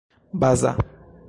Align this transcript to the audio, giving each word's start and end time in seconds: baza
baza 0.33 0.73